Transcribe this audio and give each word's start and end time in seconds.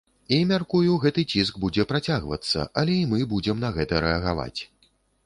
І, 0.35 0.37
мяркую, 0.51 0.93
гэты 1.03 1.25
ціск 1.33 1.59
будзе 1.65 1.85
працягвацца, 1.91 2.65
але 2.83 2.97
і 3.03 3.05
мы 3.13 3.21
будзем 3.35 3.63
на 3.65 3.69
гэта 3.77 4.03
рэагаваць. 4.07 4.61